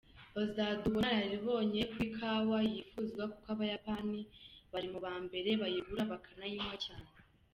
[0.35, 4.21] Bazaduha ubunararibonye ku ikawa yifuzwa, kuko Abayapani
[4.71, 7.09] bari mu ba mbere bayigura bakanayinywa cyane”.